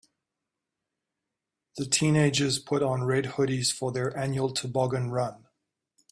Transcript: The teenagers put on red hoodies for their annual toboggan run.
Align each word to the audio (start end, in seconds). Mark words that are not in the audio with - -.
The 1.77 1.85
teenagers 1.85 2.57
put 2.57 2.81
on 2.81 3.03
red 3.03 3.25
hoodies 3.37 3.71
for 3.71 3.91
their 3.91 4.17
annual 4.17 4.49
toboggan 4.51 5.11
run. 5.11 5.47